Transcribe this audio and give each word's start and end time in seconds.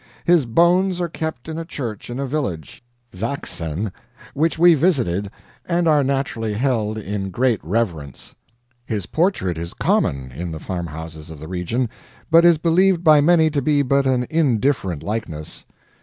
His 0.25 0.47
bones 0.47 0.99
are 0.99 1.07
kept 1.07 1.47
in 1.47 1.59
a 1.59 1.63
church 1.63 2.09
in 2.09 2.19
a 2.19 2.25
village 2.25 2.83
(Sachseln) 3.13 3.91
which 4.33 4.57
we 4.57 4.73
visited, 4.73 5.29
and 5.63 5.87
are 5.87 6.03
naturally 6.03 6.53
held 6.53 6.97
in 6.97 7.29
great 7.29 7.63
reverence. 7.63 8.33
His 8.83 9.05
portrait 9.05 9.59
is 9.59 9.75
common 9.75 10.31
in 10.31 10.51
the 10.51 10.59
farmhouses 10.59 11.29
of 11.29 11.39
the 11.39 11.47
region, 11.47 11.87
but 12.31 12.43
is 12.43 12.57
believed 12.57 13.03
by 13.03 13.21
many 13.21 13.51
to 13.51 13.61
be 13.61 13.83
but 13.83 14.07
an 14.07 14.25
indifferent 14.31 15.03
likeness. 15.03 15.65